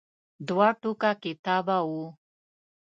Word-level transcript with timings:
دوه 0.47 0.69
ټوکه 0.81 1.11
کتاب 1.23 1.67
و. 1.89 1.91